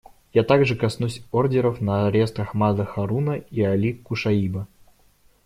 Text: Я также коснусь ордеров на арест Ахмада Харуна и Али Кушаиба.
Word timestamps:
Я 0.33 0.41
также 0.43 0.75
коснусь 0.75 1.21
ордеров 1.31 1.79
на 1.79 2.07
арест 2.07 2.39
Ахмада 2.39 2.85
Харуна 2.85 3.33
и 3.33 3.61
Али 3.61 3.93
Кушаиба. 3.93 4.67